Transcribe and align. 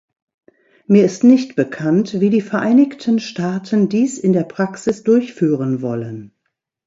Mir 0.87 1.05
ist 1.05 1.23
nicht 1.23 1.55
bekannt, 1.55 2.19
wie 2.19 2.31
die 2.31 2.41
Vereinigten 2.41 3.19
Staaten 3.19 3.87
dies 3.87 4.17
in 4.17 4.33
der 4.33 4.45
Praxis 4.45 5.03
durchführen 5.03 5.83
wollen. 5.83 6.31